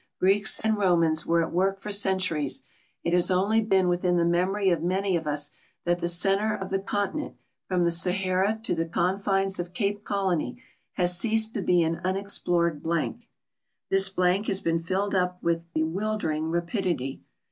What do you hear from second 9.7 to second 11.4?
Cape Colony, has